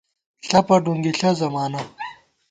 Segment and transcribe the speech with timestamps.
[0.47, 1.81] ݪپہ ڈُنگِݪہ زمانہ